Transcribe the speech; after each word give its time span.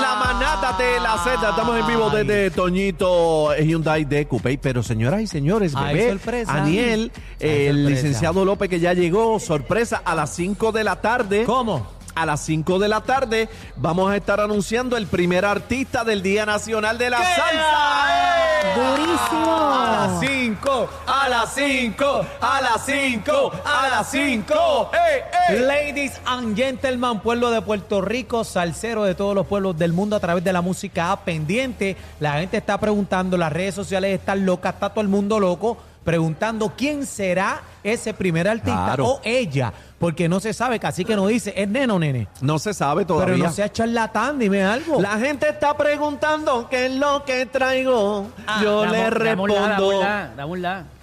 La 0.00 0.14
manata 0.16 0.72
de 0.78 1.00
la 1.00 1.18
Z, 1.18 1.48
estamos 1.50 1.78
en 1.80 1.86
vivo 1.86 2.08
desde 2.10 2.50
Toñito 2.52 3.54
Hyundai 3.56 4.04
de 4.04 4.26
Coupé, 4.28 4.56
pero 4.58 4.82
señoras 4.84 5.20
y 5.20 5.26
señores, 5.26 5.72
Ay, 5.76 5.94
bebé, 5.96 6.10
sorpresa. 6.10 6.52
Aniel, 6.54 7.10
Ay, 7.40 7.48
el 7.48 7.76
sorpresa. 7.76 7.90
licenciado 7.90 8.44
López 8.44 8.68
que 8.68 8.78
ya 8.78 8.92
llegó, 8.92 9.40
sorpresa, 9.40 10.00
a 10.04 10.14
las 10.14 10.30
5 10.34 10.70
de 10.70 10.84
la 10.84 11.00
tarde. 11.00 11.44
¿Cómo? 11.44 11.86
A 12.14 12.24
las 12.24 12.40
5 12.44 12.78
de 12.78 12.86
la 12.88 13.00
tarde 13.00 13.48
vamos 13.76 14.10
a 14.12 14.16
estar 14.16 14.38
anunciando 14.40 14.96
el 14.96 15.08
primer 15.08 15.44
artista 15.44 16.04
del 16.04 16.22
Día 16.22 16.46
Nacional 16.46 16.96
de 16.96 17.10
la 17.10 17.18
Salsa. 17.18 18.74
Durísimo. 18.76 19.73
A 20.04 20.06
las 20.06 20.20
5, 20.20 20.88
a 21.06 21.28
las 21.30 21.54
5, 21.54 22.26
a 22.38 22.60
las 22.60 22.84
5, 22.84 23.52
a 23.64 23.88
las 23.88 24.10
5. 24.10 24.90
¡Ey, 24.92 25.56
ey! 25.56 25.60
Ladies 25.60 26.20
and 26.26 26.54
gentlemen, 26.54 27.20
pueblo 27.20 27.50
de 27.50 27.62
Puerto 27.62 28.02
Rico, 28.02 28.44
salsero 28.44 29.04
de 29.04 29.14
todos 29.14 29.34
los 29.34 29.46
pueblos 29.46 29.78
del 29.78 29.94
mundo 29.94 30.14
a 30.16 30.20
través 30.20 30.44
de 30.44 30.52
la 30.52 30.60
música 30.60 31.18
pendiente. 31.24 31.96
La 32.20 32.34
gente 32.34 32.58
está 32.58 32.76
preguntando, 32.76 33.38
las 33.38 33.50
redes 33.50 33.74
sociales 33.74 34.20
están 34.20 34.44
locas, 34.44 34.74
está 34.74 34.90
todo 34.90 35.00
el 35.00 35.08
mundo 35.08 35.40
loco, 35.40 35.78
preguntando 36.04 36.72
quién 36.76 37.06
será 37.06 37.62
ese 37.82 38.14
primer 38.14 38.46
artista 38.48 38.84
Claro. 38.84 39.06
o 39.06 39.20
ella, 39.24 39.72
porque 39.98 40.28
no 40.28 40.38
se 40.40 40.52
sabe, 40.52 40.78
casi 40.78 41.04
que 41.04 41.16
no 41.16 41.26
dice, 41.26 41.52
¿es 41.56 41.68
nene 41.68 41.92
o 41.92 41.98
nene? 41.98 42.28
No 42.40 42.58
se 42.58 42.72
sabe 42.74 43.04
Pero 43.06 43.14
todavía. 43.20 43.44
no 43.44 43.52
sea 43.52 43.70
charlatán, 43.72 44.38
dime 44.38 44.62
algo. 44.64 45.00
La 45.00 45.18
gente 45.18 45.48
está 45.48 45.76
preguntando 45.76 46.68
qué 46.68 46.86
es 46.86 46.92
lo 46.94 47.24
que 47.24 47.46
traigo. 47.46 48.26
Yo 48.62 48.84
le 48.86 49.10
respondo. 49.10 49.54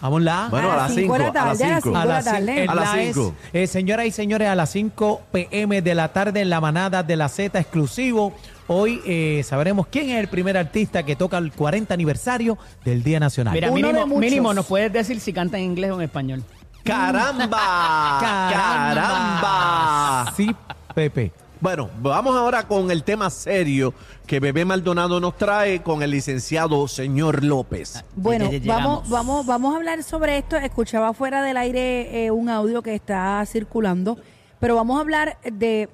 Vámonos 0.02 0.50
Bueno, 0.50 0.72
a 0.72 0.76
las 0.76 0.94
cinco 0.94 1.16
5. 1.16 1.18
de 1.18 1.20
la 1.20 1.28
A 1.42 1.46
las 1.46 1.58
tarde, 1.60 1.64
a 1.64 1.76
las 1.76 1.84
5. 1.84 1.90
cinco. 1.90 1.98
A 1.98 2.06
las, 2.06 2.26
cin- 2.26 2.32
tarde. 2.32 2.64
en 2.64 2.70
A 2.70 2.76
las 2.76 2.94
la 2.96 3.02
es- 3.02 3.14
cinco. 3.16 3.36
eh, 3.54 3.68
señoras 3.68 4.06
y 4.06 4.12
señores, 4.12 4.48
a 4.50 4.56
las 4.56 4.70
5 4.72 5.22
pm 5.32 5.82
de 5.82 5.96
la 5.96 6.08
tarde 6.14 6.42
en 6.42 6.50
la 6.50 6.62
manada 6.62 7.04
de 7.04 7.16
la 7.16 7.30
Z 7.30 7.60
exclusivo. 7.60 8.34
Hoy 8.74 9.02
eh, 9.06 9.44
sabremos 9.44 9.86
quién 9.88 10.12
es 10.12 10.18
el 10.18 10.30
primer 10.30 10.56
artista 10.56 11.04
que 11.04 11.18
toca 11.18 11.38
el 11.38 11.52
40 11.52 11.94
aniversario 11.94 12.58
del 12.86 13.04
Día 13.04 13.20
Nacional. 13.20 13.54
Mira, 13.54 13.70
Uno 13.70 13.76
de 13.76 13.84
mínimo, 13.84 14.08
muchos. 14.08 14.22
mínimo 14.22 14.54
nos 14.54 14.66
puedes 14.66 14.94
decir 14.94 15.20
si 15.20 15.34
canta 15.34 15.58
en 15.58 15.66
inglés 15.66 15.92
o 15.92 15.96
en 15.96 16.04
español. 16.04 16.42
¡Caramba! 16.86 18.18
¡Caramba! 18.50 20.34
Sí, 20.38 20.56
Pepe. 20.96 21.34
Bueno, 21.60 21.90
vamos 22.02 22.34
ahora 22.34 22.66
con 22.66 22.90
el 22.92 23.04
tema 23.04 23.30
serio 23.30 23.94
que 24.26 24.40
Bebé 24.40 24.64
Maldonado 24.64 25.20
nos 25.20 25.36
trae 25.36 25.84
con 25.84 26.02
el 26.02 26.12
licenciado 26.12 26.88
señor 26.88 27.44
López. 27.44 28.06
Bueno, 28.16 28.46
ya 28.46 28.52
llegamos. 28.52 29.10
vamos, 29.10 29.10
vamos, 29.10 29.46
vamos 29.48 29.74
a 29.74 29.78
hablar 29.80 30.02
sobre 30.02 30.38
esto. 30.38 30.56
Escuchaba 30.56 31.14
fuera 31.14 31.44
del 31.44 31.58
aire 31.58 32.26
eh, 32.26 32.32
un 32.32 32.48
audio 32.48 32.82
que 32.82 32.96
está 32.96 33.46
circulando, 33.46 34.18
pero 34.62 34.76
vamos 34.78 34.98
a 34.98 35.02
hablar 35.02 35.38
de 35.44 35.90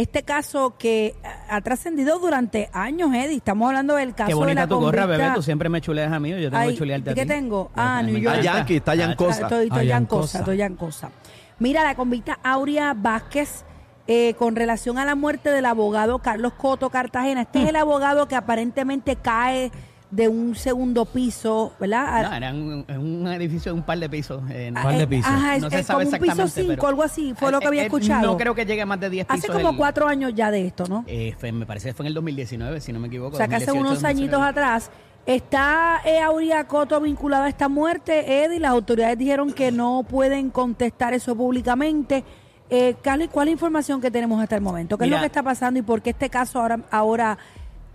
este 0.00 0.22
caso 0.22 0.74
que 0.78 1.16
ha 1.50 1.60
trascendido 1.60 2.18
durante 2.18 2.70
años, 2.72 3.12
Eddie. 3.12 3.36
Estamos 3.38 3.66
hablando 3.68 3.96
del 3.96 4.14
caso 4.14 4.28
Qué 4.28 4.34
de 4.34 4.38
bonita 4.38 4.60
la 4.62 4.66
tu 4.68 4.78
gorra, 4.80 5.06
bebé. 5.06 5.30
Tú 5.34 5.42
siempre 5.42 5.68
me 5.68 5.80
chuleas 5.80 6.12
a 6.12 6.20
mí, 6.20 6.30
yo 6.30 6.36
tengo 6.50 6.56
Ay, 6.56 6.70
que 6.70 6.76
chulearte 6.78 7.10
a 7.10 7.14
ti. 7.14 7.20
¿qué 7.20 7.26
tengo? 7.26 7.70
Ah, 7.74 8.00
New. 8.02 8.16
York. 8.16 8.36
Está 8.36 8.42
yankee, 8.58 8.76
está 8.76 8.94
yancosa. 8.94 9.42
Estoy, 9.42 9.64
estoy 9.66 9.80
Ah, 9.80 9.84
yancosa, 9.84 10.20
yancosa. 10.22 10.38
estoy 10.38 10.56
yancosa. 10.56 11.10
Mira, 11.58 11.82
la 11.82 11.94
convicta 11.96 12.38
Aurea 12.44 12.94
Vázquez, 12.94 13.64
eh, 14.06 14.34
con 14.38 14.54
relación 14.56 14.98
a 14.98 15.04
la 15.04 15.14
muerte 15.16 15.50
del 15.50 15.66
abogado 15.66 16.20
Carlos 16.20 16.52
Coto 16.54 16.88
Cartagena. 16.90 17.42
Este 17.42 17.58
Mm. 17.58 17.62
es 17.64 17.68
el 17.70 17.76
abogado 17.76 18.28
que 18.28 18.36
aparentemente 18.36 19.16
cae 19.16 19.70
de 20.10 20.26
un 20.26 20.54
segundo 20.54 21.04
piso, 21.04 21.74
¿verdad? 21.78 22.22
No, 22.30 22.34
era 22.34 22.50
un, 22.52 23.26
edificio 23.28 23.72
de 23.72 23.78
un 23.78 23.84
par 23.84 23.98
de 23.98 24.08
pisos. 24.08 24.42
eh, 24.50 24.70
no, 24.72 24.82
par 24.82 24.96
de 24.96 25.02
Eh, 25.02 25.06
pisos. 25.06 25.30
Ajá, 25.30 25.56
es, 25.56 25.62
no 25.62 25.68
se 25.70 25.80
es 25.80 25.86
sabe 25.86 26.04
como 26.04 26.16
un 26.16 26.20
piso 26.22 26.32
exactamente. 26.32 26.60
5, 26.62 26.74
pero- 26.76 26.88
algo 26.88 27.02
así, 27.02 27.34
fue 27.36 27.52
lo 27.52 27.58
que 27.58 27.64
Eh, 27.64 27.68
había 27.68 27.82
eh, 27.82 27.86
escuchado. 27.86 28.22
No 28.26 28.36
creo 28.38 28.54
que 28.54 28.64
llegue 28.64 28.80
a 28.82 28.86
más 28.86 29.00
de 29.00 29.10
10 29.10 29.26
pisos. 29.26 29.44
Hace 29.44 29.52
como 29.52 29.70
el- 29.70 29.76
cuatro 29.76 30.06
años 30.08 30.32
ya 30.34 30.50
de 30.50 30.66
esto, 30.66 30.84
¿no? 30.88 31.04
eh, 31.06 31.34
fue- 31.38 31.52
me 31.52 31.66
parece 31.66 31.88
que 31.90 31.94
fue 31.94 32.04
en 32.04 32.08
el 32.08 32.14
2019, 32.14 32.80
si 32.80 32.92
no 32.92 33.00
me 33.00 33.08
equivoco. 33.08 33.34
O 33.34 33.36
sea, 33.36 33.48
que 33.48 33.56
hace 33.56 33.66
2018, 33.66 33.90
unos 34.00 34.04
añitos 34.04 34.40
2019. 34.40 34.50
atrás. 34.50 34.90
¿Está 35.26 36.00
eh, 36.06 36.20
Aurea 36.20 36.66
Coto 36.66 36.98
vinculada 37.02 37.44
a 37.44 37.48
esta 37.50 37.68
muerte, 37.68 38.44
Eddie? 38.44 38.60
Las 38.60 38.70
autoridades 38.70 39.18
dijeron 39.18 39.52
que 39.52 39.70
no 39.70 40.06
pueden 40.08 40.48
contestar 40.48 41.12
eso 41.12 41.36
públicamente. 41.36 42.24
Eh, 42.70 42.96
Carlos, 43.02 43.28
¿cuál 43.30 43.48
es 43.48 43.52
la 43.52 43.52
información 43.52 44.00
que 44.00 44.10
tenemos 44.10 44.42
hasta 44.42 44.54
el 44.56 44.62
momento? 44.62 44.96
¿Qué 44.96 45.04
es 45.04 45.10
lo 45.10 45.18
que 45.20 45.26
está 45.26 45.42
pasando 45.42 45.78
y 45.80 45.82
por 45.82 46.00
qué 46.00 46.10
este 46.10 46.30
caso 46.30 46.60
ahora, 46.60 46.80
ahora 46.90 47.36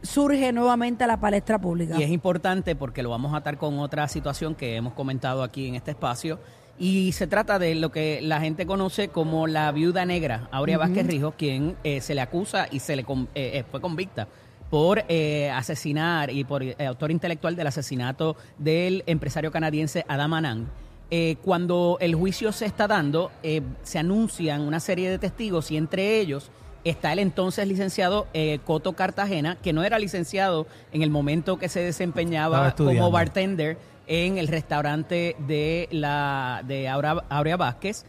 surge 0.03 0.52
nuevamente 0.52 1.03
a 1.03 1.08
la 1.08 1.19
palestra 1.19 1.59
pública? 1.59 2.00
Y 2.00 2.03
es 2.03 2.12
importante 2.12 2.75
porque 2.75 3.02
lo 3.02 3.09
vamos 3.09 3.34
a 3.34 3.38
atar 3.38 3.58
con 3.58 3.80
otra 3.80 4.08
situación 4.08 4.53
que 4.53 4.75
hemos 4.75 4.94
comentado 4.94 5.41
aquí 5.41 5.68
en 5.68 5.75
este 5.75 5.91
espacio. 5.91 6.40
Y 6.78 7.12
se 7.12 7.28
trata 7.28 7.59
de 7.59 7.75
lo 7.75 7.91
que 7.91 8.19
la 8.22 8.40
gente 8.40 8.66
conoce 8.66 9.08
como 9.08 9.47
la 9.47 9.72
viuda 9.72 10.06
negra, 10.06 10.47
Aurea 10.52 10.78
Vázquez 10.78 11.08
Rijo, 11.08 11.34
quien 11.38 11.75
eh, 11.84 12.02
se 12.02 12.16
le 12.16 12.22
acusa 12.22 12.68
y 12.69 12.80
se 12.80 12.96
le 12.96 13.03
eh, 13.03 13.25
eh, 13.36 13.64
fue 13.69 13.80
convicta 13.80 14.28
por 14.72 15.06
eh, 15.08 15.52
asesinar 15.52 16.31
y 16.31 16.44
por 16.44 16.64
eh, 16.64 16.75
autor 16.88 17.12
intelectual 17.12 17.56
del 17.56 17.68
asesinato 17.68 18.35
del 18.58 19.03
empresario 19.06 19.52
canadiense 19.52 20.03
Adam 20.08 20.34
Anand. 20.34 20.68
Eh, 21.12 21.35
cuando 21.44 21.97
el 22.02 22.16
juicio 22.16 22.52
se 22.52 22.66
está 22.66 22.88
dando, 22.88 23.31
eh, 23.44 23.62
se 23.84 24.00
anuncian 24.00 24.62
una 24.62 24.80
serie 24.80 25.12
de 25.12 25.20
testigos 25.20 25.70
y 25.70 25.78
entre 25.78 26.20
ellos 26.20 26.50
está 26.83 27.13
el 27.13 27.19
entonces 27.19 27.67
licenciado 27.67 28.27
eh, 28.33 28.59
Coto 28.66 28.94
Cartagena, 28.94 29.57
que 29.61 29.73
no 29.73 29.83
era 29.83 29.99
licenciado 29.99 30.67
en 30.91 31.01
el 31.01 31.09
momento 31.09 31.57
que 31.57 31.69
se 31.69 31.79
desempeñaba 31.81 32.73
como 32.75 33.11
bartender 33.11 33.77
en 34.07 34.38
el 34.38 34.47
restaurante 34.49 35.35
de 35.47 35.88
la 35.91 36.61
de 36.67 36.89
Aura- 36.89 37.23
Aurea 37.29 37.55
Vázquez 37.57 38.05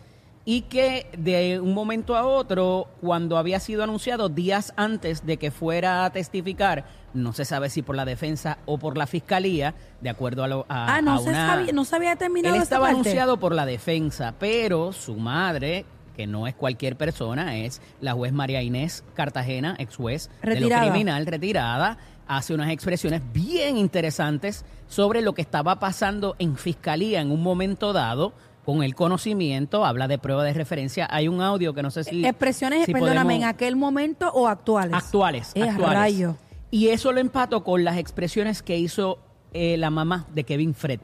y 0.46 0.62
que 0.62 1.06
de 1.16 1.58
un 1.60 1.72
momento 1.72 2.16
a 2.16 2.26
otro, 2.26 2.88
cuando 3.00 3.38
había 3.38 3.60
sido 3.60 3.82
anunciado 3.82 4.28
días 4.28 4.74
antes 4.76 5.24
de 5.24 5.38
que 5.38 5.50
fuera 5.50 6.04
a 6.04 6.10
testificar, 6.10 6.84
no 7.14 7.32
se 7.32 7.44
sabe 7.46 7.70
si 7.70 7.80
por 7.80 7.96
la 7.96 8.04
defensa 8.04 8.58
o 8.66 8.76
por 8.76 8.98
la 8.98 9.06
fiscalía, 9.06 9.74
de 10.02 10.10
acuerdo 10.10 10.44
a, 10.44 10.48
lo, 10.48 10.66
a, 10.68 10.96
ah, 10.96 11.00
no 11.00 11.14
a 11.14 11.18
se, 11.20 11.32
sabía, 11.32 11.72
no 11.72 11.84
se 11.86 11.96
había 11.96 12.16
terminado 12.16 12.56
él 12.56 12.58
esa 12.60 12.64
estaba 12.64 12.86
parte. 12.88 13.00
anunciado 13.00 13.38
por 13.38 13.54
la 13.54 13.64
defensa, 13.64 14.34
pero 14.38 14.92
su 14.92 15.14
madre, 15.16 15.86
que 16.16 16.26
no 16.26 16.46
es 16.46 16.54
cualquier 16.54 16.96
persona, 16.96 17.56
es 17.58 17.80
la 18.00 18.12
juez 18.12 18.32
María 18.32 18.62
Inés 18.62 19.04
Cartagena, 19.14 19.74
ex 19.78 19.96
juez 19.96 20.30
de 20.42 20.60
lo 20.60 20.68
criminal, 20.68 21.26
retirada, 21.26 21.98
hace 22.26 22.54
unas 22.54 22.70
expresiones 22.70 23.20
bien 23.32 23.76
interesantes 23.76 24.64
sobre 24.88 25.20
lo 25.22 25.34
que 25.34 25.42
estaba 25.42 25.78
pasando 25.80 26.36
en 26.38 26.56
fiscalía 26.56 27.20
en 27.20 27.30
un 27.30 27.42
momento 27.42 27.92
dado. 27.92 28.32
Con 28.64 28.82
el 28.82 28.94
conocimiento, 28.94 29.84
habla 29.84 30.08
de 30.08 30.16
prueba 30.16 30.42
de 30.42 30.54
referencia. 30.54 31.06
Hay 31.10 31.28
un 31.28 31.42
audio 31.42 31.74
que 31.74 31.82
no 31.82 31.90
sé 31.90 32.02
si. 32.02 32.24
Expresiones, 32.24 32.86
si 32.86 32.94
perdóname, 32.94 33.36
en 33.36 33.44
aquel 33.44 33.76
momento 33.76 34.30
o 34.32 34.48
actuales. 34.48 34.94
Actuales, 34.96 35.52
Eh, 35.54 35.64
actuales. 35.64 35.94
rayo. 35.94 36.36
Y 36.70 36.88
eso 36.88 37.12
lo 37.12 37.20
empato 37.20 37.62
con 37.62 37.84
las 37.84 37.98
expresiones 37.98 38.62
que 38.62 38.78
hizo 38.78 39.18
eh, 39.52 39.76
la 39.76 39.90
mamá 39.90 40.24
de 40.32 40.44
Kevin 40.44 40.72
Fred. 40.74 40.98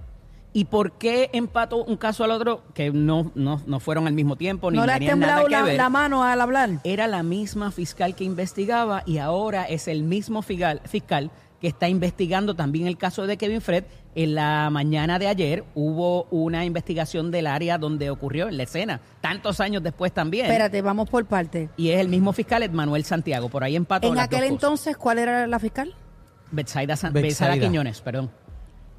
¿Y 0.53 0.65
por 0.65 0.93
qué 0.93 1.31
empato 1.33 1.84
un 1.84 1.97
caso 1.97 2.25
al 2.25 2.33
otro? 2.33 2.65
Que 2.75 2.91
no, 2.91 3.31
no, 3.34 3.62
no 3.66 3.81
fueron 3.81 4.06
al 4.09 4.15
mismo 4.15 4.37
tiempo, 4.37 4.71
ni 4.71 4.78
¿No 4.78 4.87
le 4.87 4.93
ha 4.93 4.94
tenían 4.99 5.21
nada 5.21 5.43
temblado 5.43 5.66
la, 5.77 5.88
mano 5.88 6.25
al 6.25 6.41
hablar? 6.41 6.71
Era 6.83 7.06
la 7.06 7.22
misma 7.22 7.71
fiscal 7.71 8.15
que 8.16 8.25
investigaba 8.25 9.03
y 9.06 9.19
ahora 9.19 9.65
es 9.65 9.87
el 9.87 10.03
mismo 10.03 10.43
fiscal, 10.43 10.81
fiscal 10.87 11.31
que 11.60 11.69
está 11.69 11.89
investigando 11.89 12.56
también 12.56 12.87
el 12.87 12.97
caso 12.97 13.27
de 13.27 13.37
Kevin 13.37 13.60
Fred. 13.60 13.84
En 14.16 14.34
la 14.34 14.71
mañana 14.71 15.21
de 15.21 15.28
ayer 15.28 15.63
hubo 15.77 16.24
una 16.30 16.65
investigación 16.65 17.30
del 17.30 17.47
área 17.47 17.78
donde 17.78 18.10
ocurrió, 18.10 18.48
en 18.48 18.57
la 18.57 18.65
escena, 18.65 19.01
tantos 19.21 19.60
años 19.60 19.83
después 19.84 20.10
también. 20.13 20.47
Espérate, 20.47 20.83
vamos 20.83 21.09
por 21.09 21.27
parte. 21.27 21.69
Y 21.77 21.91
es 21.91 22.01
el 22.01 22.09
mismo 22.09 22.33
fiscal, 22.33 22.69
Manuel 22.72 23.04
Santiago. 23.04 23.48
Por 23.51 23.63
ahí 23.63 23.77
empató 23.77 24.09
En 24.09 24.16
las 24.16 24.24
aquel 24.24 24.41
dos 24.41 24.48
cosas. 24.48 24.63
entonces, 24.65 24.97
¿cuál 24.97 25.19
era 25.19 25.47
la 25.47 25.59
fiscal? 25.60 25.95
Betsaida, 26.51 26.97
San- 26.97 27.13
Betsaida. 27.13 27.53
Betsaida 27.53 27.69
Quiñones, 27.69 28.01
perdón. 28.01 28.30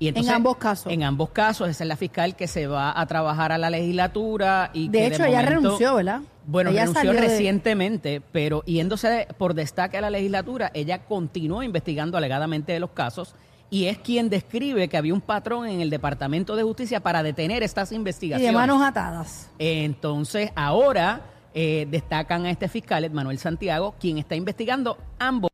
Y 0.02 0.08
En 0.08 0.30
ambos 0.32 0.58
casos. 0.58 0.92
En 0.92 1.04
ambos 1.04 1.30
casos, 1.30 1.70
esa 1.70 1.84
es 1.84 1.88
la 1.88 1.96
fiscal 1.96 2.36
que 2.36 2.48
se 2.48 2.66
va 2.66 3.00
a 3.00 3.06
trabajar 3.06 3.52
a 3.52 3.60
la 3.60 3.70
legislatura 3.70 4.72
y 4.74 4.90
De 4.90 4.98
que 4.98 5.06
hecho, 5.06 5.24
ella 5.26 5.44
momento- 5.44 5.62
renunció, 5.62 5.96
¿verdad? 5.96 6.22
Bueno, 6.48 6.72
Ella 6.72 6.86
renunció 6.88 7.14
de- 7.14 7.22
recientemente, 7.22 8.20
pero 8.32 8.64
yéndose 8.66 9.28
por 9.38 9.54
destaque 9.54 9.98
a 10.00 10.02
la 10.02 10.10
legislatura, 10.10 10.72
ella 10.74 11.04
continuó 11.06 11.62
investigando 11.62 12.18
alegadamente 12.18 12.72
de 12.72 12.80
los 12.80 12.90
casos 12.90 13.36
y 13.70 13.86
es 13.86 14.00
quien 14.00 14.28
describe 14.32 14.88
que 14.90 14.98
había 14.98 15.14
un 15.14 15.22
patrón 15.22 15.68
en 15.68 15.82
el 15.82 15.92
Departamento 15.92 16.56
de 16.56 16.64
Justicia 16.64 17.00
para 17.02 17.22
detener 17.22 17.62
estas 17.62 17.92
Y 17.92 17.96
investigaciones. 17.96 18.52
de 18.52 18.58
manos 18.58 18.82
atadas. 18.82 19.52
Entonces, 19.60 20.50
ahora 20.56 21.22
eh, 21.54 21.86
destacan 21.92 22.46
a 22.48 22.50
este 22.50 22.68
fiscal, 22.70 23.08
Manuel 23.12 23.38
Santiago, 23.38 23.94
quien 24.00 24.18
está 24.18 24.36
investigando 24.36 24.98
ambos. 25.20 25.51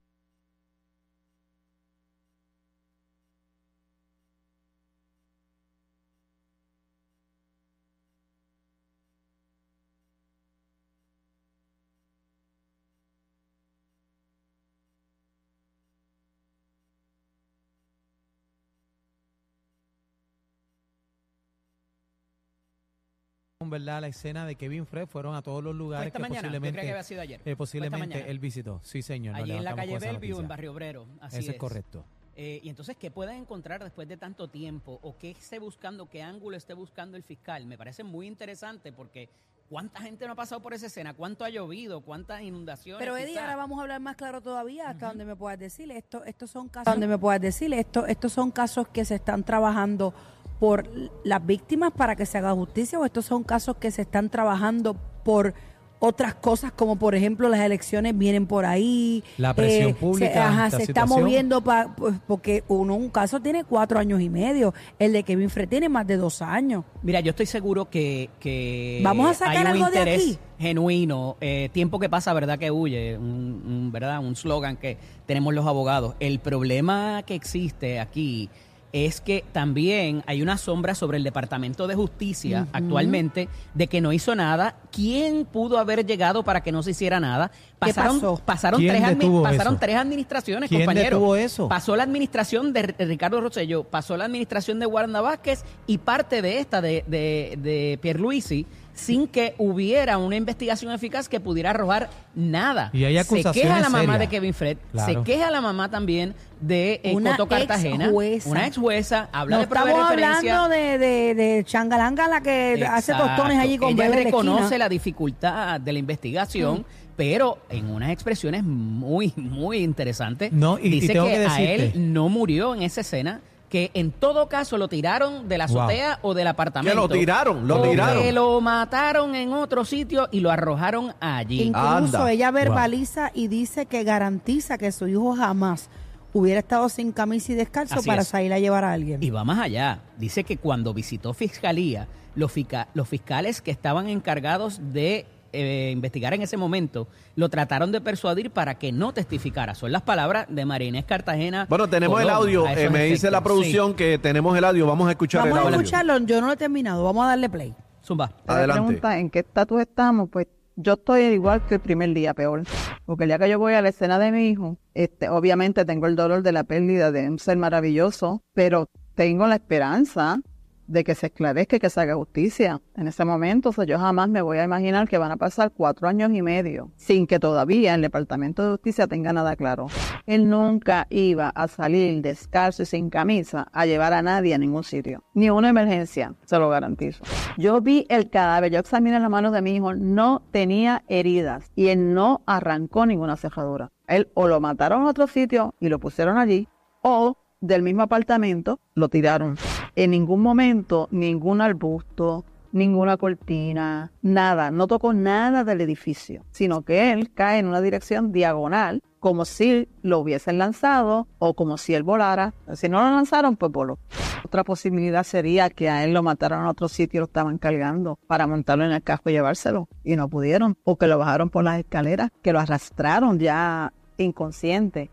Vieron, 23.67 23.85
¿verdad? 23.85 24.01
La 24.01 24.07
escena 24.07 24.45
de 24.45 24.55
Kevin 24.55 24.85
Fred, 24.85 25.07
fueron 25.07 25.35
a 25.35 25.41
todos 25.41 25.63
los 25.63 25.75
lugares 25.75 26.07
esta 26.07 26.17
que 26.17 26.21
mañana, 26.23 26.35
yo 26.41 26.41
posiblemente, 26.47 26.79
creo 26.79 26.85
que 26.87 26.91
había 26.91 27.03
sido 27.03 27.21
ayer. 27.21 27.39
eh, 27.39 27.43
Fue 27.43 27.51
esta 27.51 27.57
posiblemente 27.57 28.29
él 28.31 28.39
visitó. 28.39 28.79
Sí, 28.83 29.01
señor. 29.01 29.35
Allí 29.35 29.51
en 29.51 29.63
la 29.63 29.75
calle 29.75 29.91
con 29.93 30.01
Bellevue, 30.01 30.41
en. 30.41 30.47
Barrio 30.47 30.71
Obrero. 30.71 31.05
Así 31.21 31.37
Eso 31.37 31.49
es 31.51 31.55
es. 31.55 31.59
correcto. 31.59 32.05
Eh, 32.35 32.59
y 32.63 32.69
entonces, 32.69 32.95
¿qué 32.97 33.09
pueden 33.09 33.37
encontrar 33.37 33.83
después 33.83 34.07
de 34.07 34.15
tanto 34.15 34.47
tiempo? 34.47 34.99
¿O 35.01 35.17
qué 35.17 35.31
esté 35.31 35.57
buscando, 35.57 36.07
qué 36.07 36.21
ángulo 36.21 36.55
esté 36.55 36.73
buscando 36.73 37.17
el 37.17 37.23
fiscal? 37.23 37.65
Me 37.65 37.77
parece 37.77 38.03
muy 38.03 38.27
interesante 38.27 38.91
porque 38.91 39.27
¿cuánta 39.69 40.01
gente 40.01 40.27
no 40.27 40.33
ha 40.33 40.35
pasado 40.35 40.61
por 40.61 40.73
esa 40.75 40.85
escena? 40.85 41.15
¿Cuánto 41.15 41.43
ha 41.43 41.49
llovido? 41.49 42.01
¿Cuántas 42.01 42.41
inundaciones? 42.43 42.99
Pero 42.99 43.17
Eddie, 43.17 43.29
quizás? 43.31 43.41
ahora 43.41 43.55
vamos 43.55 43.79
a 43.79 43.81
hablar 43.81 44.01
más 44.01 44.15
claro 44.15 44.39
todavía, 44.41 44.87
hasta 44.87 45.07
donde 45.07 45.25
me 45.25 45.35
puedas 45.35 45.57
decir. 45.57 45.89
Esto, 45.91 46.23
estos 46.25 46.51
son 46.51 46.69
casos, 46.69 46.93
donde 46.93 47.07
me 47.07 47.17
puedas 47.17 47.41
decir, 47.41 47.73
esto, 47.73 48.05
estos 48.05 48.31
son 48.33 48.51
casos 48.51 48.87
que 48.89 49.03
se 49.03 49.15
están 49.15 49.43
trabajando 49.43 50.13
por 50.59 50.89
las 51.23 51.45
víctimas 51.45 51.91
para 51.91 52.15
que 52.15 52.25
se 52.25 52.37
haga 52.37 52.51
justicia, 52.53 52.99
o 52.99 53.05
estos 53.05 53.25
son 53.25 53.43
casos 53.43 53.77
que 53.77 53.91
se 53.91 54.01
están 54.03 54.29
trabajando 54.29 54.95
por 55.23 55.53
otras 55.99 56.35
cosas, 56.35 56.71
como 56.71 56.95
por 56.97 57.15
ejemplo 57.15 57.49
las 57.49 57.59
elecciones 57.61 58.15
vienen 58.15 58.45
por 58.45 58.65
ahí. 58.65 59.23
eh, 59.25 59.31
La 59.37 59.55
presión 59.55 59.89
se- 59.89 59.95
pública, 59.95 60.47
ajá, 60.47 60.69
se 60.69 60.83
está 60.83 61.07
moviendo 61.07 61.63
pa- 61.63 61.95
pues, 61.97 62.13
porque 62.27 62.63
uno, 62.67 62.93
un 62.95 63.09
caso 63.09 63.39
tiene 63.39 63.63
cuatro 63.63 63.97
años 63.97 64.21
y 64.21 64.29
medio, 64.29 64.75
el 64.99 65.11
de 65.11 65.23
Kevin 65.23 65.49
Fred 65.49 65.67
tiene 65.67 65.89
más 65.89 66.05
de 66.05 66.17
dos 66.17 66.43
años. 66.43 66.83
Mira, 67.01 67.19
yo 67.21 67.31
estoy 67.31 67.47
seguro 67.47 67.89
que, 67.89 68.29
que 68.39 69.01
Vamos 69.03 69.31
a 69.31 69.33
sacar 69.33 69.55
hay 69.57 69.61
un 69.61 69.67
algo 69.69 69.85
de 69.89 69.97
interés 69.97 70.21
aquí. 70.21 70.39
genuino. 70.59 71.35
eh, 71.41 71.69
tiempo 71.73 71.97
que 71.99 72.09
pasa, 72.09 72.31
verdad 72.31 72.59
que 72.59 72.69
huye, 72.69 73.17
un, 73.17 73.63
un- 73.65 73.91
verdad, 73.91 74.19
un 74.19 74.35
slogan 74.35 74.77
que 74.77 74.99
tenemos 75.25 75.51
los 75.55 75.65
abogados. 75.65 76.13
El 76.19 76.37
problema 76.37 77.23
que 77.25 77.33
existe 77.33 77.99
aquí 77.99 78.51
es 78.93 79.21
que 79.21 79.43
también 79.51 80.23
hay 80.27 80.41
una 80.41 80.57
sombra 80.57 80.95
sobre 80.95 81.17
el 81.17 81.23
Departamento 81.23 81.87
de 81.87 81.95
Justicia 81.95 82.67
actualmente 82.71 83.49
de 83.73 83.87
que 83.87 84.01
no 84.01 84.13
hizo 84.13 84.35
nada. 84.35 84.75
¿Quién 84.97 85.45
pudo 85.45 85.77
haber 85.77 86.03
llegado 86.07 86.43
para 86.43 86.61
que 86.63 86.71
no 86.71 86.81
se 86.81 86.89
hiciera 86.91 87.19
nada? 87.19 87.49
¿Qué 87.49 87.57
Pasaron, 87.77 88.15
pasó? 88.19 88.41
pasaron, 88.43 88.79
¿Quién 88.79 88.95
tres, 89.03 89.17
pasaron 89.43 89.73
eso? 89.75 89.79
tres 89.79 89.95
administraciones, 89.95 90.69
¿Quién 90.69 90.81
compañero. 90.81 91.17
detuvo 91.17 91.35
eso? 91.35 91.69
Pasó 91.69 91.95
la 91.95 92.01
administración 92.01 92.73
de 92.73 92.95
de 92.97 93.05
Ricardo 93.05 93.39
Rosselló, 93.39 93.83
pasó 93.83 94.17
la 94.17 94.25
administración 94.25 94.79
de 94.79 94.87
Wanda 94.87 95.21
Vázquez 95.21 95.63
y 95.85 95.99
parte 95.99 96.41
de 96.41 96.57
esta 96.59 96.81
de, 96.81 97.03
de, 97.05 97.59
de 97.61 97.99
Pierluisi 98.01 98.65
sin 98.95 99.27
que 99.27 99.53
hubiera 99.59 100.17
una 100.17 100.35
investigación 100.37 100.91
eficaz 100.91 101.29
que 101.29 101.39
pudiera 101.39 101.69
arrojar 101.69 102.09
nada. 102.33 102.89
Y 102.93 103.03
hay 103.03 103.23
se 103.23 103.43
queja 103.51 103.79
la 103.79 103.89
mamá 103.89 103.99
serias. 103.99 104.19
de 104.21 104.27
Kevin 104.27 104.53
Fred, 104.55 104.77
Claro. 104.91 105.13
se 105.13 105.21
queja 105.23 105.51
la 105.51 105.61
mamá 105.61 105.91
también 105.91 106.33
de 106.59 106.99
eh, 107.03 107.15
Una 107.15 107.31
Coto 107.37 107.47
Cartagena, 107.47 108.05
ex 108.05 108.13
jueza. 108.13 108.49
una 108.49 108.65
ex 108.65 108.77
jueza, 108.77 109.29
habla 109.31 109.57
no 109.57 109.61
de 109.61 109.67
prueba 109.67 109.85
de 109.85 109.91
estamos 109.91 110.11
hablando 110.11 110.69
de, 110.69 110.97
de, 110.97 111.35
de 111.35 111.63
Changalanga, 111.63 112.27
la 112.27 112.41
que 112.41 112.87
hace 112.89 113.13
tostones 113.13 113.59
allí 113.59 113.77
con 113.77 113.89
Ella 113.91 114.09
la 114.09 114.15
reconoce. 114.15 114.79
La 114.87 114.89
dificultad 114.89 115.79
de 115.79 115.93
la 115.93 115.99
investigación, 115.99 116.79
Mm. 116.79 116.83
pero 117.15 117.57
en 117.69 117.89
unas 117.89 118.09
expresiones 118.11 118.63
muy, 118.63 119.33
muy 119.35 119.77
interesantes. 119.79 120.51
No, 120.51 120.77
y- 120.79 120.87
y 120.87 120.89
dice 120.89 121.13
tengo 121.13 121.25
que, 121.25 121.31
que 121.33 121.45
a 121.47 121.61
él 121.61 122.13
no 122.13 122.29
murió 122.29 122.73
en 122.75 122.81
esa 122.83 123.01
escena, 123.01 123.41
que 123.69 123.91
en 123.93 124.11
todo 124.11 124.47
caso 124.47 124.77
lo 124.77 124.87
tiraron 124.87 125.49
de 125.49 125.57
la 125.57 125.65
azotea 125.65 126.19
o 126.21 126.33
del 126.33 126.47
apartamento. 126.47 126.89
Que 126.89 126.95
lo 127.01 127.09
tiraron, 127.09 127.67
lo 127.67 127.79
o 127.79 127.81
tiraron. 127.89 128.23
Que 128.23 128.31
lo 128.31 128.61
mataron 128.61 129.35
en 129.35 129.51
otro 129.51 129.83
sitio 129.83 130.29
y 130.31 130.39
lo 130.39 130.51
arrojaron 130.51 131.13
allí. 131.19 131.63
Incluso 131.63 132.17
Anda. 132.19 132.31
ella 132.31 132.49
verbaliza 132.51 133.29
y 133.33 133.49
dice 133.49 133.85
que 133.85 134.05
garantiza 134.05 134.77
que 134.77 134.93
su 134.93 135.07
hijo 135.09 135.35
jamás 135.35 135.89
hubiera 136.33 136.59
estado 136.59 136.87
sin 136.89 137.11
camisa 137.11 137.51
y 137.51 137.55
descalzo 137.55 137.95
Así 137.95 138.07
para 138.07 138.21
es. 138.21 138.27
salir 138.27 138.53
a 138.53 138.59
llevar 138.59 138.83
a 138.83 138.93
alguien. 138.93 139.21
Y 139.23 139.29
va 139.29 139.43
más 139.43 139.59
allá. 139.59 140.01
Dice 140.17 140.43
que 140.43 140.57
cuando 140.57 140.93
visitó 140.93 141.33
fiscalía, 141.33 142.07
los, 142.35 142.51
fica- 142.51 142.87
los 142.93 143.07
fiscales 143.07 143.61
que 143.61 143.71
estaban 143.71 144.07
encargados 144.09 144.79
de 144.93 145.25
eh, 145.53 145.91
investigar 145.93 146.33
en 146.33 146.41
ese 146.41 146.57
momento 146.57 147.07
lo 147.35 147.49
trataron 147.49 147.91
de 147.91 148.01
persuadir 148.01 148.51
para 148.51 148.75
que 148.77 148.91
no 148.91 149.13
testificara. 149.13 149.73
Son 149.75 149.91
las 149.91 150.01
palabras 150.01 150.45
de 150.49 150.65
Marinés 150.65 151.05
Cartagena. 151.05 151.65
Bueno, 151.69 151.87
tenemos 151.87 152.21
el 152.21 152.29
audio. 152.29 152.67
a 152.67 152.73
eh, 152.73 152.89
me 152.89 153.05
dice 153.05 153.31
la 153.31 153.41
producción 153.41 153.93
que 153.95 154.19
tenemos 154.19 154.55
el 154.57 154.65
audio. 154.65 154.85
Vamos 154.85 155.07
a 155.07 155.11
escuchar 155.11 155.41
Vamos 155.43 155.57
el 155.57 155.63
a 155.63 155.67
audio. 155.67 155.77
escucharlo, 155.79 156.17
yo 156.19 156.41
no 156.41 156.47
lo 156.47 156.53
he 156.53 156.57
terminado, 156.57 157.03
vamos 157.03 157.25
a 157.25 157.29
darle 157.29 157.49
play. 157.49 157.73
Zumba. 158.05 158.27
Te 158.27 158.51
Adelante. 158.51 158.81
pregunta 158.83 159.17
en 159.19 159.29
qué 159.29 159.39
estatus 159.39 159.81
estamos, 159.81 160.29
pues 160.29 160.47
yo 160.77 160.93
estoy 160.93 161.23
igual 161.23 161.65
que 161.65 161.75
el 161.75 161.81
primer 161.81 162.13
día, 162.13 162.33
peor. 162.33 162.63
Porque 163.05 163.23
el 163.23 163.29
día 163.29 163.39
que 163.39 163.49
yo 163.49 163.59
voy 163.59 163.73
a 163.73 163.81
la 163.81 163.89
escena 163.89 164.19
de 164.19 164.31
mi 164.31 164.47
hijo, 164.47 164.77
este, 164.93 165.27
obviamente 165.27 165.85
tengo 165.85 166.05
el 166.05 166.15
dolor 166.15 166.43
de 166.43 166.51
la 166.51 166.63
pérdida 166.63 167.11
de 167.11 167.27
un 167.27 167.39
ser 167.39 167.57
maravilloso, 167.57 168.43
pero 168.53 168.87
tengo 169.15 169.47
la 169.47 169.55
esperanza 169.55 170.39
de 170.87 171.03
que 171.03 171.15
se 171.15 171.27
esclarezca 171.27 171.75
y 171.75 171.79
que 171.79 171.89
se 171.89 172.01
haga 172.01 172.15
justicia. 172.15 172.81
En 172.95 173.07
ese 173.07 173.25
momento, 173.25 173.71
yo 173.83 173.99
jamás 173.99 174.29
me 174.29 174.41
voy 174.41 174.57
a 174.57 174.63
imaginar 174.63 175.07
que 175.07 175.17
van 175.17 175.31
a 175.31 175.37
pasar 175.37 175.71
cuatro 175.71 176.07
años 176.07 176.31
y 176.33 176.41
medio 176.41 176.91
sin 176.95 177.27
que 177.27 177.39
todavía 177.39 177.95
el 177.95 178.01
Departamento 178.01 178.63
de 178.63 178.71
Justicia 178.71 179.07
tenga 179.07 179.33
nada 179.33 179.55
claro. 179.55 179.87
Él 180.25 180.49
nunca 180.49 181.07
iba 181.09 181.49
a 181.49 181.67
salir 181.67 182.21
descalzo 182.21 182.83
y 182.83 182.85
sin 182.85 183.09
camisa 183.09 183.67
a 183.71 183.85
llevar 183.85 184.13
a 184.13 184.21
nadie 184.21 184.53
a 184.53 184.57
ningún 184.57 184.83
sitio. 184.83 185.23
Ni 185.33 185.49
una 185.49 185.69
emergencia, 185.69 186.35
se 186.45 186.57
lo 186.57 186.69
garantizo. 186.69 187.23
Yo 187.57 187.81
vi 187.81 188.05
el 188.09 188.29
cadáver, 188.29 188.71
yo 188.71 188.79
examiné 188.79 189.19
las 189.19 189.29
manos 189.29 189.51
de 189.51 189.61
mi 189.61 189.75
hijo, 189.75 189.93
no 189.93 190.43
tenía 190.51 191.03
heridas 191.07 191.71
y 191.75 191.87
él 191.87 192.13
no 192.13 192.41
arrancó 192.45 193.05
ninguna 193.05 193.35
cerradura. 193.35 193.91
Él 194.07 194.29
o 194.33 194.47
lo 194.47 194.59
mataron 194.59 195.03
a 195.03 195.09
otro 195.09 195.27
sitio 195.27 195.75
y 195.79 195.89
lo 195.89 195.99
pusieron 195.99 196.37
allí, 196.37 196.67
o 197.01 197.37
del 197.61 197.81
mismo 197.81 198.03
apartamento 198.03 198.79
lo 198.93 199.09
tiraron. 199.09 199.57
En 199.95 200.11
ningún 200.11 200.41
momento 200.41 201.07
ningún 201.11 201.61
arbusto, 201.61 202.45
ninguna 202.71 203.17
cortina, 203.17 204.11
nada, 204.21 204.71
no 204.71 204.87
tocó 204.87 205.13
nada 205.13 205.63
del 205.63 205.81
edificio, 205.81 206.45
sino 206.51 206.83
que 206.83 207.11
él 207.11 207.33
cae 207.33 207.59
en 207.59 207.67
una 207.67 207.81
dirección 207.81 208.31
diagonal, 208.31 209.01
como 209.19 209.45
si 209.45 209.89
lo 210.03 210.19
hubiesen 210.19 210.59
lanzado 210.59 211.27
o 211.39 211.55
como 211.55 211.77
si 211.77 211.95
él 211.95 212.03
volara. 212.03 212.53
Si 212.73 212.87
no 212.87 213.01
lo 213.01 213.09
lanzaron, 213.09 213.57
pues 213.57 213.71
voló. 213.71 213.97
Otra 214.45 214.63
posibilidad 214.63 215.23
sería 215.23 215.69
que 215.69 215.89
a 215.89 216.03
él 216.03 216.13
lo 216.13 216.23
mataron 216.23 216.65
a 216.65 216.69
otro 216.69 216.87
sitio 216.87 217.17
y 217.17 217.21
lo 217.21 217.25
estaban 217.25 217.57
cargando 217.57 218.19
para 218.27 218.47
montarlo 218.47 218.85
en 218.85 218.91
el 218.91 219.01
casco 219.01 219.29
y 219.29 219.33
llevárselo 219.33 219.89
y 220.03 220.15
no 220.15 220.29
pudieron, 220.29 220.77
o 220.83 220.97
que 220.97 221.07
lo 221.07 221.17
bajaron 221.17 221.49
por 221.49 221.63
las 221.63 221.79
escaleras, 221.79 222.29
que 222.43 222.53
lo 222.53 222.59
arrastraron 222.59 223.39
ya 223.39 223.91
inconsciente. 224.23 225.09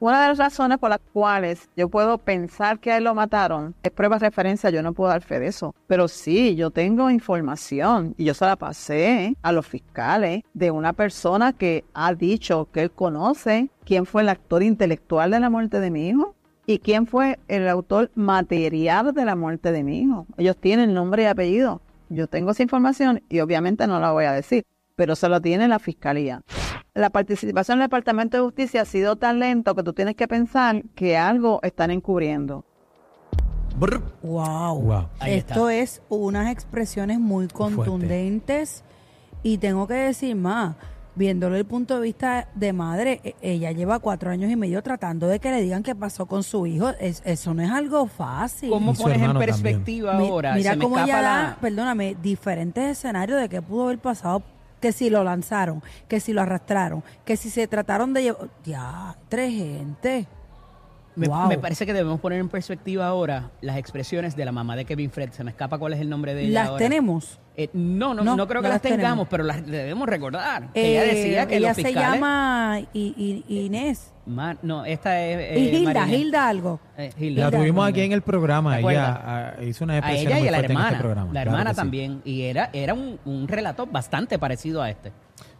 Una 0.00 0.22
de 0.22 0.28
las 0.28 0.38
razones 0.38 0.78
por 0.78 0.90
las 0.90 1.00
cuales 1.12 1.68
yo 1.76 1.88
puedo 1.88 2.18
pensar 2.18 2.78
que 2.78 2.92
a 2.92 2.98
él 2.98 3.04
lo 3.04 3.14
mataron 3.14 3.74
es 3.82 3.90
prueba 3.90 4.18
de 4.18 4.26
referencia, 4.26 4.70
yo 4.70 4.82
no 4.82 4.92
puedo 4.92 5.10
dar 5.10 5.22
fe 5.22 5.40
de 5.40 5.48
eso. 5.48 5.74
Pero 5.88 6.06
sí, 6.06 6.54
yo 6.54 6.70
tengo 6.70 7.10
información 7.10 8.14
y 8.16 8.24
yo 8.24 8.34
se 8.34 8.44
la 8.44 8.56
pasé 8.56 9.36
a 9.42 9.50
los 9.50 9.66
fiscales 9.66 10.42
de 10.54 10.70
una 10.70 10.92
persona 10.92 11.52
que 11.52 11.84
ha 11.94 12.14
dicho 12.14 12.68
que 12.72 12.82
él 12.82 12.90
conoce 12.92 13.70
quién 13.84 14.06
fue 14.06 14.22
el 14.22 14.28
actor 14.28 14.62
intelectual 14.62 15.30
de 15.30 15.40
la 15.40 15.50
muerte 15.50 15.80
de 15.80 15.90
mi 15.90 16.08
hijo 16.08 16.34
y 16.64 16.78
quién 16.78 17.06
fue 17.06 17.38
el 17.48 17.66
autor 17.66 18.10
material 18.14 19.12
de 19.14 19.24
la 19.24 19.34
muerte 19.34 19.72
de 19.72 19.82
mi 19.82 20.00
hijo. 20.00 20.26
Ellos 20.36 20.56
tienen 20.58 20.94
nombre 20.94 21.24
y 21.24 21.26
apellido. 21.26 21.80
Yo 22.10 22.26
tengo 22.26 22.52
esa 22.52 22.62
información 22.62 23.22
y 23.28 23.40
obviamente 23.40 23.86
no 23.86 23.98
la 24.00 24.12
voy 24.12 24.26
a 24.26 24.32
decir, 24.32 24.64
pero 24.98 25.14
se 25.14 25.28
lo 25.28 25.40
tiene 25.40 25.68
la 25.68 25.78
fiscalía 25.78 26.42
la 26.94 27.10
participación 27.10 27.78
del 27.78 27.84
Departamento 27.86 28.36
de 28.36 28.42
Justicia 28.42 28.82
ha 28.82 28.84
sido 28.84 29.14
tan 29.14 29.38
lento 29.38 29.76
que 29.76 29.84
tú 29.84 29.92
tienes 29.92 30.16
que 30.16 30.26
pensar 30.26 30.82
que 30.96 31.16
algo 31.16 31.60
están 31.62 31.92
encubriendo. 31.92 32.64
Brr. 33.78 34.02
Wow. 34.22 34.82
Wow. 34.82 35.08
Esto 35.24 35.70
es 35.70 36.02
unas 36.08 36.50
expresiones 36.50 37.20
muy 37.20 37.46
contundentes 37.46 38.82
y 39.44 39.58
tengo 39.58 39.86
que 39.86 39.94
decir 39.94 40.34
más, 40.34 40.74
viéndolo 41.14 41.52
desde 41.52 41.60
el 41.60 41.66
punto 41.66 41.94
de 41.96 42.00
vista 42.00 42.48
de 42.56 42.72
madre, 42.72 43.20
e- 43.22 43.36
ella 43.42 43.70
lleva 43.70 44.00
cuatro 44.00 44.32
años 44.32 44.50
y 44.50 44.56
medio 44.56 44.82
tratando 44.82 45.28
de 45.28 45.38
que 45.38 45.52
le 45.52 45.62
digan 45.62 45.84
qué 45.84 45.94
pasó 45.94 46.26
con 46.26 46.42
su 46.42 46.66
hijo. 46.66 46.88
Es- 46.98 47.22
eso 47.24 47.54
no 47.54 47.62
es 47.62 47.70
algo 47.70 48.06
fácil. 48.08 48.70
¿Cómo 48.70 48.92
pones 48.94 49.18
en 49.18 49.22
también. 49.26 49.38
perspectiva 49.46 50.14
Mi- 50.14 50.28
ahora? 50.28 50.54
Mira 50.54 50.70
Se 50.72 50.76
me 50.78 50.82
cómo 50.84 50.98
ella 50.98 51.22
da, 51.22 51.58
perdóname, 51.60 52.16
diferentes 52.20 52.84
escenarios 52.98 53.40
de 53.40 53.48
qué 53.48 53.62
pudo 53.62 53.84
haber 53.84 53.98
pasado. 53.98 54.42
Que 54.80 54.92
si 54.92 55.10
lo 55.10 55.24
lanzaron, 55.24 55.82
que 56.08 56.20
si 56.20 56.32
lo 56.32 56.40
arrastraron, 56.42 57.02
que 57.24 57.36
si 57.36 57.50
se 57.50 57.66
trataron 57.66 58.12
de 58.14 58.22
llevar. 58.22 58.48
Ya, 58.64 59.16
tres 59.28 59.52
gente. 59.54 60.26
Me, 61.16 61.26
Wow. 61.26 61.48
me 61.48 61.58
parece 61.58 61.84
que 61.84 61.92
debemos 61.92 62.20
poner 62.20 62.38
en 62.38 62.48
perspectiva 62.48 63.06
ahora 63.08 63.50
las 63.60 63.76
expresiones 63.76 64.36
de 64.36 64.44
la 64.44 64.52
mamá 64.52 64.76
de 64.76 64.84
Kevin 64.84 65.10
Fred. 65.10 65.30
Se 65.32 65.42
me 65.42 65.50
escapa 65.50 65.76
cuál 65.76 65.94
es 65.94 66.00
el 66.00 66.08
nombre 66.08 66.32
de 66.32 66.42
ella. 66.44 66.52
Las 66.60 66.68
ahora. 66.68 66.78
tenemos. 66.78 67.40
Eh, 67.56 67.70
no, 67.72 68.14
no, 68.14 68.22
No, 68.22 68.36
no, 68.36 68.46
creo 68.46 68.60
no 68.60 68.68
que 68.68 68.72
las 68.72 68.80
tengamos, 68.82 69.26
pero 69.28 69.42
las 69.42 69.66
debemos 69.66 70.08
recordar. 70.08 70.72
Que 70.72 70.90
ella 70.92 71.02
decía 71.02 71.46
que 71.48 71.54
Eh, 71.54 71.58
ella 71.58 71.68
los 71.70 71.76
se 71.76 71.92
llama 71.92 72.78
I- 72.92 73.44
I- 73.48 73.64
Inés. 73.66 74.12
No, 74.62 74.84
esta 74.84 75.24
es. 75.24 75.58
y 75.58 75.68
eh, 75.68 75.78
Hilda. 75.80 76.08
Hilda 76.08 76.48
algo. 76.48 76.80
Eh, 76.96 77.10
Hilda. 77.18 77.42
La 77.42 77.48
Hilda, 77.48 77.58
tuvimos 77.58 77.88
aquí 77.88 78.00
en 78.02 78.12
el 78.12 78.22
programa. 78.22 78.76
¿Te 78.76 78.80
Ella 78.82 79.22
ah, 79.24 79.62
hizo 79.62 79.84
una 79.84 79.94
a 79.94 79.98
expresión 79.98 80.32
ella 80.32 80.38
y 80.38 80.40
muy 80.40 80.48
a 80.48 80.52
la 80.52 80.58
este 80.58 80.72
hermana. 80.72 80.98
programa. 80.98 81.26
la 81.26 81.30
Claro 81.32 81.50
hermana 81.50 81.70
sí. 81.70 81.76
también. 81.76 82.20
Y 82.24 82.42
era, 82.42 82.70
era 82.72 82.94
un, 82.94 83.18
un 83.24 83.48
relato 83.48 83.86
bastante 83.86 84.38
parecido 84.38 84.82
a 84.82 84.90
este. 84.90 85.12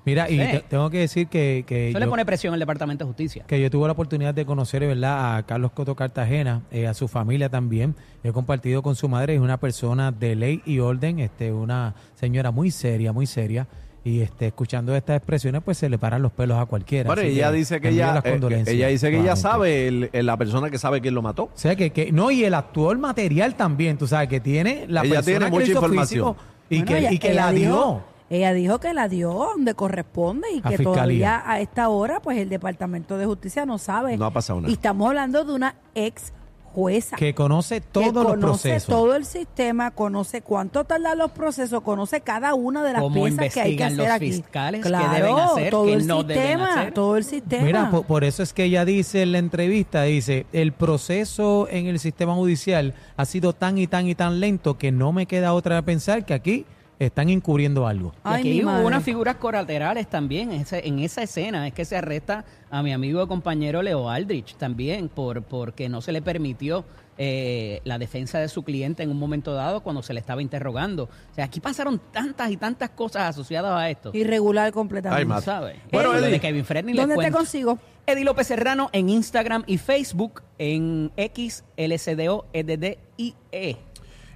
Mira, 0.04 0.30
y 0.30 0.38
te- 0.38 0.64
tengo 0.68 0.88
que 0.88 1.00
decir 1.00 1.26
que, 1.28 1.64
que 1.66 1.90
Eso 1.90 1.98
le 1.98 2.06
yo- 2.06 2.10
pone 2.10 2.24
presión 2.24 2.54
al 2.54 2.60
Departamento 2.60 3.04
de 3.04 3.08
Justicia. 3.08 3.44
que 3.46 3.60
yo 3.60 3.70
tuve 3.70 3.86
la 3.86 3.92
oportunidad 3.92 4.32
de 4.32 4.46
conocer, 4.46 4.80
¿verdad? 4.86 5.36
A 5.36 5.42
Carlos 5.42 5.72
Coto 5.72 5.94
Cartagena, 5.96 6.62
eh, 6.70 6.86
a 6.86 6.94
su 6.94 7.08
familia 7.08 7.50
también. 7.50 7.94
He 8.24 8.32
compartido 8.32 8.82
con 8.82 8.96
su 8.96 9.08
madre, 9.08 9.34
es 9.34 9.40
una 9.40 9.58
persona 9.58 10.10
de 10.10 10.34
ley 10.34 10.62
y 10.64 10.78
orden, 10.78 11.18
este, 11.18 11.52
una 11.52 11.94
señora 12.14 12.50
muy 12.50 12.70
seria, 12.70 13.12
muy 13.12 13.26
seria. 13.26 13.66
Y 14.04 14.20
este, 14.20 14.46
escuchando 14.46 14.94
estas 14.96 15.16
expresiones, 15.16 15.60
pues 15.62 15.76
se 15.76 15.88
le 15.88 15.98
paran 15.98 16.22
los 16.22 16.32
pelos 16.32 16.56
a 16.58 16.64
cualquiera. 16.66 17.08
Bueno, 17.08 17.20
Así 17.22 17.32
ella 17.32 17.50
dice 17.52 17.80
que 17.80 17.90
ella, 17.90 18.14
las 18.14 18.24
eh, 18.24 18.30
condolencias 18.30 18.74
ella 18.74 18.88
dice 18.88 19.10
que 19.10 19.20
ella 19.20 19.36
sabe, 19.36 19.88
el- 19.88 20.10
el- 20.12 20.24
la 20.26 20.36
persona 20.36 20.70
que 20.70 20.78
sabe 20.78 21.00
quién 21.00 21.14
lo 21.14 21.20
mató. 21.22 21.44
O 21.44 21.50
sea, 21.54 21.76
que, 21.76 21.90
que 21.90 22.10
no, 22.12 22.30
y 22.30 22.44
el 22.44 22.54
actual 22.54 22.98
material 22.98 23.54
también, 23.56 23.98
tú 23.98 24.06
sabes, 24.06 24.28
que 24.28 24.40
tiene 24.40 24.86
la 24.88 25.02
Ella 25.02 25.16
persona 25.16 25.24
tiene 25.24 25.44
que 25.46 25.50
mucha 25.50 25.72
información. 25.72 26.34
físico 26.34 26.36
y 26.70 26.76
Bueno, 26.78 26.86
que, 26.88 26.98
ella- 26.98 27.12
y 27.12 27.18
que 27.18 27.32
ella 27.32 27.46
la 27.46 27.52
dio. 27.52 28.02
Ella 28.30 28.52
dijo 28.52 28.78
que 28.78 28.92
la 28.92 29.08
dio 29.08 29.32
donde 29.32 29.74
corresponde 29.74 30.48
y 30.52 30.58
A 30.58 30.68
que 30.68 30.76
fiscalía. 30.76 30.92
todavía 30.94 31.42
a 31.46 31.60
esta 31.60 31.88
hora, 31.88 32.20
pues 32.20 32.36
el 32.38 32.50
Departamento 32.50 33.16
de 33.18 33.24
Justicia 33.26 33.64
no 33.66 33.78
sabe. 33.78 34.16
No 34.18 34.26
ha 34.26 34.30
pasado 34.30 34.60
nada. 34.60 34.70
Y 34.70 34.74
estamos 34.74 35.08
hablando 35.08 35.44
de 35.44 35.52
una 35.54 35.74
ex 35.94 36.32
jueza 36.78 37.16
Que 37.16 37.34
conoce 37.34 37.80
que 37.80 37.86
todos 37.92 38.14
los 38.14 38.24
conoce 38.26 38.40
procesos. 38.70 38.86
todo 38.88 39.16
el 39.16 39.24
sistema, 39.24 39.90
conoce 39.90 40.42
cuánto 40.42 40.84
tardan 40.84 41.18
los 41.18 41.30
procesos, 41.32 41.80
conoce 41.82 42.20
cada 42.20 42.54
una 42.54 42.84
de 42.84 42.92
las 42.92 43.02
Cómo 43.02 43.24
piezas 43.24 43.52
que 43.52 43.60
hay 43.60 43.76
que 43.76 43.84
hacer 43.84 43.98
los 43.98 44.06
aquí. 44.08 44.32
fiscales, 44.32 44.84
claro, 44.86 45.12
deben 45.12 45.38
hacer, 45.38 45.70
todo 45.70 45.86
qué 45.86 45.92
el 45.94 46.06
no 46.06 46.22
deben 46.22 46.42
sistema, 46.42 46.74
hacer. 46.80 46.94
todo 46.94 47.16
el 47.16 47.24
sistema. 47.24 47.64
Mira, 47.64 47.90
po- 47.90 48.02
por, 48.04 48.22
eso 48.24 48.42
es 48.42 48.52
que 48.52 48.64
ella 48.64 48.84
dice 48.84 49.22
en 49.22 49.32
la 49.32 49.38
entrevista, 49.38 50.02
dice, 50.04 50.46
el 50.52 50.72
proceso 50.72 51.66
en 51.70 51.86
el 51.86 51.98
sistema 51.98 52.34
judicial 52.34 52.94
ha 53.16 53.24
sido 53.24 53.52
tan 53.52 53.76
y 53.78 53.86
tan 53.86 54.06
y 54.06 54.14
tan 54.14 54.38
lento 54.40 54.78
que 54.78 54.92
no 54.92 55.12
me 55.12 55.26
queda 55.26 55.52
otra 55.54 55.74
de 55.76 55.82
pensar 55.82 56.24
que 56.24 56.34
aquí 56.34 56.64
están 56.98 57.28
encubriendo 57.28 57.86
algo. 57.86 58.12
Y 58.24 58.28
aquí 58.28 58.62
hubo 58.62 58.70
madre. 58.72 58.86
unas 58.86 59.04
figuras 59.04 59.36
colaterales 59.36 60.08
también. 60.08 60.52
En, 60.52 60.60
ese- 60.62 60.86
en 60.86 60.98
esa 60.98 61.22
escena 61.22 61.66
es 61.66 61.72
que 61.74 61.84
se 61.84 61.96
arresta 61.96 62.44
a 62.70 62.82
mi 62.82 62.92
amigo 62.92 63.22
y 63.22 63.26
compañero 63.28 63.82
Leo 63.82 64.08
Aldrich 64.10 64.56
también 64.56 65.08
por 65.08 65.42
porque 65.42 65.88
no 65.88 66.00
se 66.00 66.12
le 66.12 66.20
permitió 66.22 66.84
eh, 67.20 67.80
la 67.84 67.98
defensa 67.98 68.38
de 68.38 68.48
su 68.48 68.62
cliente 68.62 69.02
en 69.02 69.10
un 69.10 69.18
momento 69.18 69.52
dado 69.52 69.80
cuando 69.82 70.02
se 70.02 70.12
le 70.14 70.20
estaba 70.20 70.40
interrogando. 70.40 71.04
O 71.04 71.34
sea, 71.34 71.46
aquí 71.46 71.58
pasaron 71.60 72.00
tantas 72.12 72.50
y 72.50 72.56
tantas 72.56 72.90
cosas 72.90 73.24
asociadas 73.30 73.72
a 73.72 73.90
esto. 73.90 74.10
Irregular 74.14 74.70
completamente. 74.72 75.18
Ay, 75.20 75.24
¿Tú 75.24 75.28
madre. 75.30 75.44
sabes? 75.44 75.76
Bueno, 75.90 76.12
Lo 76.12 76.18
Eddie, 76.20 76.30
de 76.30 76.40
Kevin 76.40 76.64
Fred 76.64 76.84
ni 76.84 76.92
les 76.94 77.06
¿Dónde 77.08 77.24
te 77.24 77.32
consigo? 77.32 77.78
Eddie 78.06 78.24
López 78.24 78.46
Serrano 78.46 78.88
en 78.92 79.08
Instagram 79.08 79.64
y 79.66 79.78
Facebook, 79.78 80.42
en 80.58 81.10
X, 81.16 81.64
LCDO, 81.76 82.46
EDD 82.52 82.98
y 83.16 83.34
E. 83.52 83.76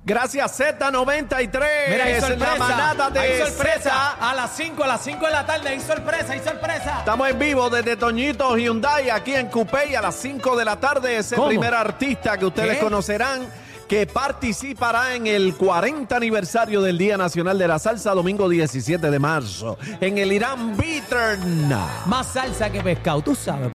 Gracias 0.04 0.58
Z93. 0.58 1.64
Mira, 1.90 2.04
hay 2.04 2.12
es 2.14 2.20
sorpresa. 2.24 2.52
la 2.52 2.58
manada 2.58 3.10
de 3.10 3.20
hay 3.20 3.38
sorpresa. 3.40 4.14
Z. 4.18 4.30
A 4.30 4.34
las 4.34 4.56
5, 4.56 4.82
a 4.82 4.86
las 4.88 5.04
5 5.04 5.26
de 5.26 5.32
la 5.32 5.46
tarde 5.46 5.68
hay 5.68 5.80
sorpresa, 5.80 6.32
hay 6.32 6.40
sorpresa. 6.40 6.98
Estamos 6.98 7.28
en 7.30 7.38
vivo 7.38 7.70
desde 7.70 7.96
Toñito 7.96 8.56
Hyundai 8.56 9.10
aquí 9.10 9.34
en 9.34 9.46
Coupé 9.46 9.96
a 9.96 10.02
las 10.02 10.16
5 10.16 10.56
de 10.56 10.64
la 10.64 10.76
tarde. 10.76 11.18
Ese 11.18 11.36
¿Cómo? 11.36 11.48
primer 11.48 11.72
artista 11.74 12.36
que 12.36 12.46
ustedes 12.46 12.78
¿Qué? 12.78 12.82
conocerán 12.82 13.46
que 13.92 14.06
participará 14.06 15.14
en 15.14 15.26
el 15.26 15.54
40 15.54 16.16
aniversario 16.16 16.80
del 16.80 16.96
Día 16.96 17.18
Nacional 17.18 17.58
de 17.58 17.68
la 17.68 17.78
Salsa, 17.78 18.12
domingo 18.14 18.48
17 18.48 19.10
de 19.10 19.18
marzo, 19.18 19.76
en 20.00 20.16
el 20.16 20.32
Irán 20.32 20.78
Bittern. 20.78 21.68
Más 22.06 22.26
salsa 22.28 22.70
que 22.70 22.80
pescado, 22.80 23.20
tú 23.20 23.34
sabes. 23.34 23.70